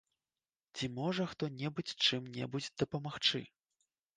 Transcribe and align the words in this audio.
Ці 0.77 0.85
можа 0.99 1.27
хто 1.33 1.49
небудзь 1.59 1.97
чым-небудзь 2.07 2.73
дапамагчы? 2.85 3.47